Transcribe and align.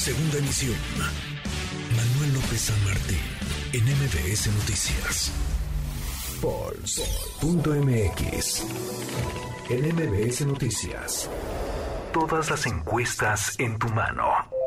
Segunda 0.00 0.38
emisión. 0.38 0.76
Manuel 1.94 2.32
López 2.32 2.58
San 2.58 2.84
Martín, 2.86 3.20
en 3.74 3.84
MBS 3.84 4.46
Noticias. 4.46 5.30
Pulse.mx. 6.40 7.74
En 9.68 9.94
MBS 9.94 10.46
Noticias. 10.46 11.28
Todas 12.14 12.48
las 12.48 12.64
encuestas 12.64 13.54
en 13.58 13.78
tu 13.78 13.90
mano. 13.90 14.59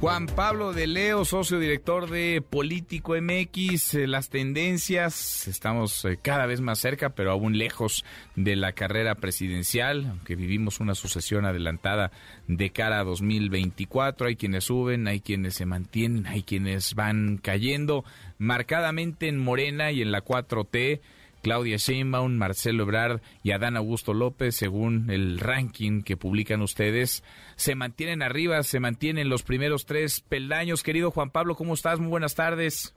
Juan 0.00 0.28
Pablo 0.28 0.72
de 0.72 0.86
Leo, 0.86 1.26
socio 1.26 1.58
director 1.58 2.08
de 2.08 2.40
Político 2.40 3.14
MX, 3.20 3.96
eh, 3.96 4.06
las 4.06 4.30
tendencias, 4.30 5.46
estamos 5.46 6.06
eh, 6.06 6.18
cada 6.22 6.46
vez 6.46 6.62
más 6.62 6.78
cerca, 6.78 7.10
pero 7.10 7.32
aún 7.32 7.58
lejos 7.58 8.06
de 8.34 8.56
la 8.56 8.72
carrera 8.72 9.16
presidencial, 9.16 10.06
aunque 10.08 10.36
vivimos 10.36 10.80
una 10.80 10.94
sucesión 10.94 11.44
adelantada 11.44 12.12
de 12.48 12.70
cara 12.70 13.00
a 13.00 13.04
2024, 13.04 14.28
hay 14.28 14.36
quienes 14.36 14.64
suben, 14.64 15.06
hay 15.06 15.20
quienes 15.20 15.56
se 15.56 15.66
mantienen, 15.66 16.26
hay 16.26 16.44
quienes 16.44 16.94
van 16.94 17.36
cayendo, 17.36 18.02
marcadamente 18.38 19.28
en 19.28 19.36
Morena 19.36 19.92
y 19.92 20.00
en 20.00 20.12
la 20.12 20.24
4T. 20.24 21.00
Claudia 21.42 21.76
Sheinbaum, 21.76 22.36
Marcelo 22.36 22.84
Ebrard 22.84 23.20
y 23.42 23.52
Adán 23.52 23.76
Augusto 23.76 24.14
López, 24.14 24.56
según 24.56 25.10
el 25.10 25.38
ranking 25.38 26.02
que 26.02 26.16
publican 26.16 26.62
ustedes, 26.62 27.24
se 27.56 27.74
mantienen 27.74 28.22
arriba, 28.22 28.62
se 28.62 28.80
mantienen 28.80 29.28
los 29.28 29.42
primeros 29.42 29.86
tres 29.86 30.20
peldaños. 30.20 30.82
Querido 30.82 31.10
Juan 31.10 31.30
Pablo, 31.30 31.54
¿cómo 31.54 31.74
estás? 31.74 31.98
Muy 31.98 32.08
buenas 32.08 32.34
tardes. 32.34 32.94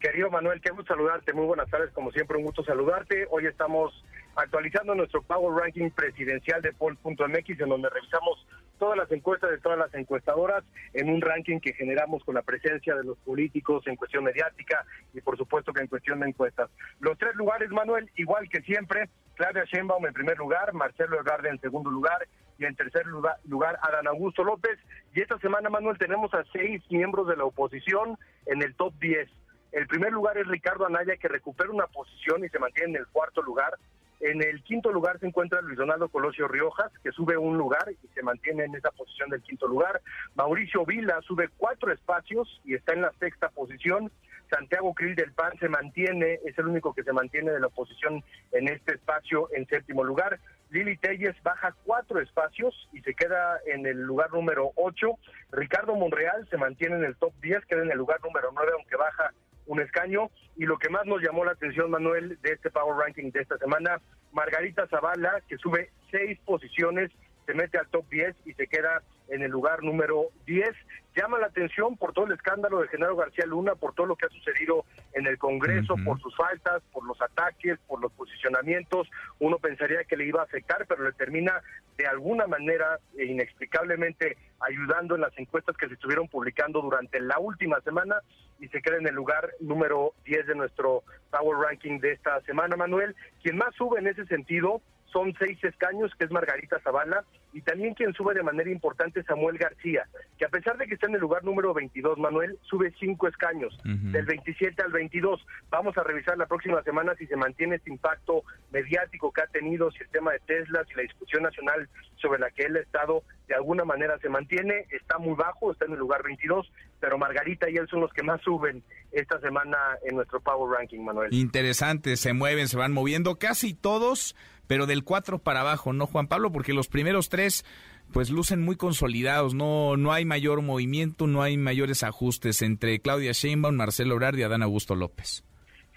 Querido 0.00 0.30
Manuel, 0.30 0.60
qué 0.60 0.70
gusto 0.70 0.94
saludarte. 0.94 1.32
Muy 1.32 1.46
buenas 1.46 1.68
tardes, 1.70 1.90
como 1.92 2.12
siempre, 2.12 2.36
un 2.36 2.44
gusto 2.44 2.62
saludarte. 2.62 3.26
Hoy 3.30 3.46
estamos 3.46 3.92
actualizando 4.36 4.94
nuestro 4.94 5.22
Power 5.22 5.60
Ranking 5.60 5.90
presidencial 5.90 6.62
de 6.62 6.72
Poll.mx, 6.72 7.60
en 7.60 7.68
donde 7.68 7.88
revisamos 7.90 8.46
todas 8.78 8.96
las 8.96 9.10
encuestas 9.12 9.50
de 9.50 9.58
todas 9.58 9.78
las 9.78 9.92
encuestadoras 9.94 10.64
en 10.94 11.10
un 11.10 11.20
ranking 11.20 11.60
que 11.60 11.72
generamos 11.74 12.24
con 12.24 12.34
la 12.34 12.42
presencia 12.42 12.94
de 12.94 13.04
los 13.04 13.18
políticos 13.18 13.86
en 13.86 13.96
cuestión 13.96 14.24
mediática 14.24 14.84
y 15.12 15.20
por 15.20 15.36
supuesto 15.36 15.72
que 15.72 15.82
en 15.82 15.88
cuestión 15.88 16.20
de 16.20 16.28
encuestas. 16.28 16.70
Los 17.00 17.18
tres 17.18 17.34
lugares, 17.34 17.70
Manuel, 17.70 18.10
igual 18.16 18.48
que 18.48 18.62
siempre, 18.62 19.08
Claudia 19.34 19.64
Sheinbaum 19.64 20.06
en 20.06 20.12
primer 20.12 20.38
lugar, 20.38 20.72
Marcelo 20.72 21.18
Ebrard 21.18 21.46
en 21.46 21.60
segundo 21.60 21.90
lugar 21.90 22.26
y 22.58 22.64
en 22.64 22.74
tercer 22.74 23.06
lugar, 23.06 23.36
lugar 23.44 23.78
Adán 23.82 24.08
Augusto 24.08 24.42
López. 24.44 24.78
Y 25.14 25.20
esta 25.20 25.38
semana, 25.38 25.70
Manuel, 25.70 25.96
tenemos 25.96 26.32
a 26.34 26.44
seis 26.52 26.82
miembros 26.90 27.28
de 27.28 27.36
la 27.36 27.44
oposición 27.44 28.18
en 28.46 28.62
el 28.62 28.74
top 28.74 28.92
10. 29.00 29.28
El 29.72 29.86
primer 29.86 30.12
lugar 30.12 30.38
es 30.38 30.46
Ricardo 30.46 30.86
Anaya, 30.86 31.16
que 31.16 31.28
recupera 31.28 31.70
una 31.70 31.86
posición 31.86 32.44
y 32.44 32.48
se 32.48 32.58
mantiene 32.58 32.90
en 32.90 32.96
el 32.96 33.06
cuarto 33.06 33.42
lugar. 33.42 33.74
En 34.20 34.42
el 34.42 34.62
quinto 34.64 34.90
lugar 34.90 35.18
se 35.20 35.26
encuentra 35.26 35.60
Luis 35.60 35.78
Donaldo 35.78 36.08
Colosio 36.08 36.48
Riojas, 36.48 36.90
que 37.02 37.12
sube 37.12 37.36
un 37.36 37.56
lugar 37.56 37.86
y 37.90 38.08
se 38.08 38.22
mantiene 38.22 38.64
en 38.64 38.74
esa 38.74 38.90
posición 38.90 39.30
del 39.30 39.42
quinto 39.42 39.68
lugar. 39.68 40.00
Mauricio 40.34 40.84
Vila 40.84 41.20
sube 41.22 41.48
cuatro 41.56 41.92
espacios 41.92 42.60
y 42.64 42.74
está 42.74 42.94
en 42.94 43.02
la 43.02 43.12
sexta 43.20 43.48
posición. 43.48 44.10
Santiago 44.50 44.94
Krill 44.94 45.14
del 45.14 45.32
PAN 45.32 45.52
se 45.60 45.68
mantiene, 45.68 46.40
es 46.44 46.58
el 46.58 46.66
único 46.66 46.94
que 46.94 47.04
se 47.04 47.12
mantiene 47.12 47.52
de 47.52 47.60
la 47.60 47.66
oposición 47.68 48.24
en 48.52 48.68
este 48.68 48.94
espacio 48.94 49.48
en 49.52 49.66
séptimo 49.66 50.02
lugar. 50.02 50.40
Lili 50.70 50.96
Telles 50.96 51.36
baja 51.42 51.74
cuatro 51.84 52.20
espacios 52.20 52.88
y 52.92 53.00
se 53.02 53.14
queda 53.14 53.58
en 53.66 53.86
el 53.86 54.02
lugar 54.02 54.32
número 54.32 54.72
ocho. 54.76 55.18
Ricardo 55.52 55.94
Monreal 55.94 56.46
se 56.50 56.56
mantiene 56.56 56.96
en 56.96 57.04
el 57.04 57.16
top 57.16 57.32
10, 57.40 57.64
queda 57.66 57.82
en 57.82 57.90
el 57.90 57.98
lugar 57.98 58.20
número 58.22 58.50
nueve, 58.52 58.72
aunque 58.74 58.96
baja 58.96 59.32
un 59.68 59.80
escaño. 59.80 60.30
Y 60.56 60.64
lo 60.64 60.78
que 60.78 60.88
más 60.88 61.06
nos 61.06 61.22
llamó 61.22 61.44
la 61.44 61.52
atención, 61.52 61.90
Manuel, 61.90 62.38
de 62.42 62.52
este 62.52 62.70
Power 62.70 62.96
Ranking 62.96 63.30
de 63.30 63.40
esta 63.40 63.56
semana, 63.58 64.00
Margarita 64.32 64.88
Zavala, 64.88 65.40
que 65.48 65.56
sube 65.58 65.90
seis 66.10 66.38
posiciones, 66.44 67.10
se 67.46 67.54
mete 67.54 67.78
al 67.78 67.86
top 67.88 68.04
10 68.10 68.34
y 68.44 68.52
se 68.54 68.66
queda 68.66 69.02
en 69.28 69.42
el 69.42 69.50
lugar 69.50 69.82
número 69.82 70.26
10. 70.46 70.68
Llama 71.16 71.38
la 71.38 71.46
atención 71.46 71.96
por 71.96 72.12
todo 72.12 72.26
el 72.26 72.32
escándalo 72.32 72.80
de 72.80 72.88
Genaro 72.88 73.16
García 73.16 73.46
Luna, 73.46 73.74
por 73.74 73.94
todo 73.94 74.06
lo 74.06 74.16
que 74.16 74.26
ha 74.26 74.30
sucedido 74.30 74.84
en 75.18 75.26
el 75.26 75.38
Congreso, 75.38 75.94
por 76.04 76.20
sus 76.20 76.34
faltas, 76.36 76.82
por 76.92 77.04
los 77.04 77.20
ataques, 77.20 77.78
por 77.86 78.00
los 78.00 78.12
posicionamientos. 78.12 79.08
Uno 79.38 79.58
pensaría 79.58 80.04
que 80.04 80.16
le 80.16 80.26
iba 80.26 80.40
a 80.40 80.44
afectar, 80.44 80.86
pero 80.86 81.04
le 81.04 81.12
termina 81.12 81.60
de 81.96 82.06
alguna 82.06 82.46
manera 82.46 82.98
e 83.16 83.24
inexplicablemente 83.26 84.36
ayudando 84.60 85.16
en 85.16 85.22
las 85.22 85.36
encuestas 85.38 85.76
que 85.76 85.88
se 85.88 85.94
estuvieron 85.94 86.28
publicando 86.28 86.80
durante 86.80 87.20
la 87.20 87.38
última 87.38 87.80
semana 87.80 88.16
y 88.60 88.68
se 88.68 88.80
queda 88.80 88.96
en 88.96 89.06
el 89.06 89.14
lugar 89.14 89.50
número 89.60 90.14
10 90.24 90.46
de 90.46 90.54
nuestro 90.54 91.02
Power 91.30 91.58
Ranking 91.58 91.98
de 92.00 92.12
esta 92.12 92.40
semana, 92.42 92.76
Manuel. 92.76 93.14
Quien 93.42 93.56
más 93.56 93.74
sube 93.74 93.98
en 93.98 94.06
ese 94.06 94.26
sentido 94.26 94.80
son 95.12 95.34
seis 95.38 95.62
escaños, 95.64 96.12
que 96.18 96.24
es 96.24 96.30
Margarita 96.30 96.78
Zavala, 96.80 97.24
y 97.52 97.62
también 97.62 97.94
quien 97.94 98.12
sube 98.12 98.34
de 98.34 98.42
manera 98.42 98.70
importante 98.70 99.22
Samuel 99.22 99.58
García, 99.58 100.06
que 100.38 100.44
a 100.44 100.48
pesar 100.48 100.76
de 100.76 100.86
que 100.86 100.94
está 100.94 101.06
en 101.06 101.14
el 101.14 101.20
lugar 101.20 101.44
número 101.44 101.72
22, 101.72 102.18
Manuel, 102.18 102.58
sube 102.62 102.92
cinco 102.98 103.26
escaños, 103.26 103.76
del 103.84 104.26
27 104.26 104.82
al 104.82 104.92
22. 104.92 105.44
Vamos 105.70 105.96
a 105.96 106.02
revisar 106.02 106.36
la 106.36 106.46
próxima 106.46 106.82
semana 106.82 107.14
si 107.16 107.26
se 107.26 107.36
mantiene 107.36 107.76
este 107.76 107.90
impacto 107.90 108.42
mediático 108.70 109.32
que 109.32 109.42
ha 109.42 109.46
tenido 109.46 109.90
si 109.90 110.02
el 110.02 110.08
tema 110.10 110.32
de 110.32 110.40
Tesla, 110.40 110.84
y 110.90 110.94
la 110.94 111.02
discusión 111.02 111.42
nacional 111.42 111.88
sobre 112.16 112.38
la 112.38 112.50
que 112.50 112.64
él 112.64 112.76
ha 112.76 112.80
estado 112.80 113.22
de 113.48 113.54
alguna 113.54 113.84
manera 113.84 114.18
se 114.18 114.28
mantiene, 114.28 114.86
está 114.90 115.18
muy 115.18 115.34
bajo, 115.34 115.72
está 115.72 115.86
en 115.86 115.92
el 115.92 115.98
lugar 115.98 116.22
22, 116.22 116.70
pero 117.00 117.16
Margarita 117.16 117.70
y 117.70 117.76
él 117.76 117.88
son 117.88 118.00
los 118.00 118.12
que 118.12 118.22
más 118.22 118.40
suben 118.42 118.82
esta 119.10 119.40
semana 119.40 119.76
en 120.04 120.16
nuestro 120.16 120.40
Power 120.40 120.78
Ranking, 120.78 121.00
Manuel. 121.00 121.32
Interesante, 121.32 122.16
se 122.16 122.34
mueven, 122.34 122.68
se 122.68 122.76
van 122.76 122.92
moviendo 122.92 123.38
casi 123.38 123.72
todos 123.72 124.36
pero 124.68 124.86
del 124.86 125.02
4 125.02 125.40
para 125.40 125.62
abajo, 125.62 125.92
¿no, 125.92 126.06
Juan 126.06 126.28
Pablo? 126.28 126.52
Porque 126.52 126.72
los 126.72 126.86
primeros 126.86 127.28
tres 127.28 127.64
pues 128.12 128.30
lucen 128.30 128.62
muy 128.62 128.76
consolidados, 128.76 129.54
no, 129.54 129.96
no 129.96 130.12
hay 130.12 130.24
mayor 130.24 130.62
movimiento, 130.62 131.26
no 131.26 131.42
hay 131.42 131.56
mayores 131.56 132.02
ajustes 132.02 132.62
entre 132.62 133.00
Claudia 133.00 133.32
Sheinbaum, 133.32 133.74
Marcelo 133.74 134.14
Ebrard 134.14 134.36
y 134.38 134.42
Adán 134.44 134.62
Augusto 134.62 134.94
López. 134.94 135.44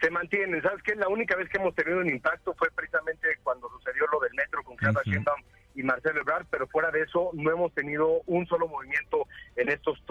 Se 0.01 0.09
mantienen, 0.09 0.61
¿sabes 0.61 0.81
qué? 0.83 0.95
La 0.95 1.07
única 1.07 1.35
vez 1.35 1.47
que 1.49 1.57
hemos 1.57 1.75
tenido 1.75 1.99
un 1.99 2.09
impacto 2.09 2.53
fue 2.57 2.69
precisamente 2.75 3.27
cuando 3.43 3.69
sucedió 3.69 4.05
lo 4.11 4.19
del 4.19 4.33
metro 4.33 4.63
con 4.63 4.75
Claudia 4.75 5.01
Sheinbaum 5.05 5.41
y 5.75 5.83
Marcelo 5.83 6.21
Ebrard, 6.21 6.47
pero 6.49 6.67
fuera 6.67 6.91
de 6.91 7.01
eso 7.01 7.29
no 7.33 7.51
hemos 7.51 7.73
tenido 7.73 8.21
un 8.25 8.45
solo 8.47 8.67
movimiento 8.67 9.27
en 9.55 9.69
estos 9.69 10.03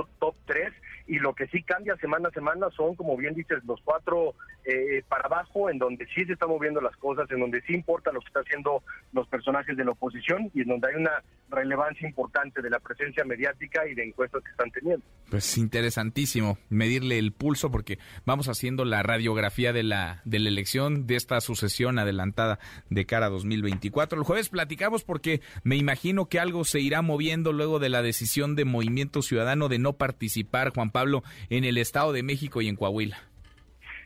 lo 1.31 1.35
que 1.37 1.47
sí 1.47 1.63
cambia 1.63 1.95
semana 1.99 2.29
a 2.29 2.33
semana 2.33 2.67
son, 2.77 2.97
como 2.97 3.17
bien 3.17 3.35
dices, 3.35 3.63
los 3.65 3.81
cuatro 3.85 4.35
eh, 4.65 5.05
para 5.09 5.27
abajo, 5.27 5.71
en 5.71 5.79
donde 5.79 6.05
sí 6.07 6.25
se 6.25 6.33
están 6.33 6.49
moviendo 6.49 6.81
las 6.81 6.97
cosas, 6.97 7.31
en 7.31 7.39
donde 7.39 7.63
sí 7.63 7.73
importa 7.73 8.11
lo 8.11 8.19
que 8.19 8.27
están 8.27 8.43
haciendo 8.43 8.83
los 9.13 9.29
personajes 9.29 9.77
de 9.77 9.85
la 9.85 9.93
oposición 9.93 10.51
y 10.53 10.63
en 10.63 10.69
donde 10.69 10.89
hay 10.89 10.97
una 10.97 11.23
relevancia 11.49 12.09
importante 12.09 12.61
de 12.61 12.71
la 12.71 12.81
presencia 12.81 13.25
mediática 13.25 13.87
y 13.87 13.95
de 13.95 14.09
encuestas 14.09 14.43
que 14.43 14.51
están 14.51 14.73
teniendo. 14.73 15.05
Pues 15.31 15.57
interesantísimo 15.57 16.59
medirle 16.69 17.19
el 17.19 17.33
pulso 17.33 17.71
porque 17.71 17.99
vamos 18.25 18.49
haciendo 18.49 18.85
la 18.85 19.03
radiografía 19.05 19.73
de 19.73 19.85
la 19.85 20.23
de 20.25 20.41
la 20.41 20.49
elección 20.49 21.07
de 21.07 21.15
esta 21.15 21.41
sucesión 21.41 21.99
adelantada 22.01 22.59
de 22.89 23.07
cara 23.07 23.27
a 23.27 23.31
2024. 23.31 24.19
El 24.19 24.25
jueves 24.25 24.49
platicamos 24.49 25.05
porque 25.05 25.41
me 25.63 25.77
imagino 25.77 26.27
que 26.27 26.41
algo 26.41 26.65
se 26.65 26.81
irá 26.81 27.03
moviendo 27.03 27.53
luego 27.53 27.79
de 27.79 27.89
la 27.89 28.03
decisión 28.03 28.57
de 28.57 28.65
Movimiento 28.65 29.23
Ciudadano 29.23 29.69
de 29.69 29.79
no 29.79 29.93
participar, 29.95 30.73
Juan 30.75 30.91
Pablo, 30.91 31.20
en 31.49 31.65
el 31.65 31.79
Estado 31.79 32.13
de 32.13 32.23
México 32.23 32.61
y 32.61 32.69
en 32.69 32.77
Coahuila 32.77 33.19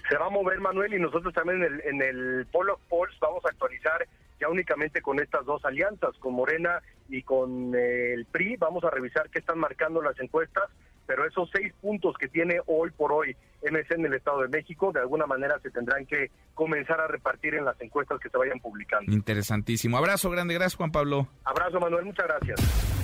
se 0.08 0.18
va 0.18 0.26
a 0.26 0.30
mover 0.30 0.60
Manuel 0.60 0.94
y 0.94 1.00
nosotros 1.00 1.32
también 1.32 1.62
en 1.62 1.74
el, 1.74 1.80
en 1.86 2.02
el 2.02 2.46
Polo 2.52 2.78
Polls 2.88 3.18
vamos 3.20 3.44
a 3.44 3.48
actualizar 3.48 4.06
ya 4.40 4.48
únicamente 4.48 5.00
con 5.00 5.20
estas 5.20 5.44
dos 5.44 5.64
alianzas, 5.64 6.16
con 6.18 6.34
Morena 6.34 6.82
y 7.08 7.22
con 7.22 7.74
eh, 7.74 8.14
el 8.14 8.26
PRI, 8.26 8.56
vamos 8.56 8.84
a 8.84 8.90
revisar 8.90 9.30
qué 9.30 9.38
están 9.38 9.58
marcando 9.58 10.02
las 10.02 10.18
encuestas, 10.20 10.64
pero 11.06 11.26
esos 11.26 11.48
seis 11.52 11.72
puntos 11.80 12.16
que 12.18 12.28
tiene 12.28 12.60
hoy 12.66 12.90
por 12.90 13.12
hoy 13.12 13.36
MC 13.62 13.92
en 13.92 14.06
el 14.06 14.14
Estado 14.14 14.42
de 14.42 14.48
México, 14.48 14.92
de 14.92 15.00
alguna 15.00 15.26
manera 15.26 15.58
se 15.62 15.70
tendrán 15.70 16.04
que 16.06 16.30
comenzar 16.54 17.00
a 17.00 17.06
repartir 17.06 17.54
en 17.54 17.64
las 17.64 17.80
encuestas 17.80 18.20
que 18.20 18.28
se 18.28 18.36
vayan 18.36 18.58
publicando. 18.60 19.12
Interesantísimo. 19.12 19.96
Abrazo 19.96 20.30
grande, 20.30 20.54
gracias 20.54 20.76
Juan 20.76 20.92
Pablo. 20.92 21.28
Abrazo 21.44 21.78
Manuel, 21.78 22.04
muchas 22.04 22.26
gracias. 22.26 23.03